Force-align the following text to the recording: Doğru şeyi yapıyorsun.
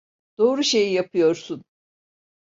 Doğru 0.37 0.63
şeyi 0.63 0.93
yapıyorsun. 0.93 1.63